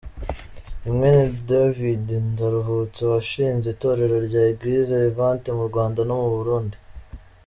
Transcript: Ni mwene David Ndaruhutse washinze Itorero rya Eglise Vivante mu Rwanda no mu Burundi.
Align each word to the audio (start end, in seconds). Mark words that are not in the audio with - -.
Ni 0.83 0.89
mwene 0.95 1.23
David 1.49 2.05
Ndaruhutse 2.33 3.01
washinze 3.11 3.65
Itorero 3.75 4.15
rya 4.27 4.41
Eglise 4.51 4.93
Vivante 5.03 5.47
mu 5.57 5.63
Rwanda 5.69 5.99
no 6.05 6.15
mu 6.21 6.29
Burundi. 6.37 6.77